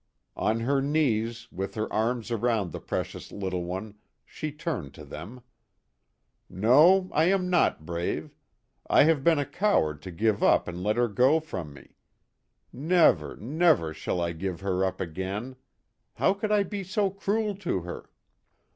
n8 0.01 0.03
"MISSMILLY." 0.03 0.49
On 0.55 0.59
her 0.61 0.81
knees, 0.81 1.47
with 1.51 1.75
her 1.75 1.93
arms 1.93 2.31
around 2.31 2.71
the 2.71 2.79
precious 2.79 3.31
little 3.31 3.63
one, 3.63 3.93
she 4.25 4.51
turned 4.51 4.95
to 4.95 5.05
them," 5.05 5.41
No, 6.49 7.11
I 7.13 7.25
am 7.25 7.51
not 7.51 7.85
brave. 7.85 8.35
I 8.89 9.03
have 9.03 9.23
been 9.23 9.37
a 9.37 9.45
coward 9.45 10.01
to 10.01 10.09
give 10.09 10.41
up 10.41 10.67
and 10.67 10.81
let 10.81 10.97
her 10.97 11.07
go 11.07 11.39
from 11.39 11.71
me. 11.71 11.97
Never, 12.73 13.35
never, 13.35 13.93
shall 13.93 14.19
I 14.21 14.31
give 14.31 14.61
her 14.61 14.83
up 14.83 14.99
again; 14.99 15.55
how 16.13 16.33
could 16.33 16.51
I 16.51 16.63
be 16.63 16.83
so 16.83 17.11
cruel 17.11 17.53
to 17.57 17.81
her!" 17.81 18.09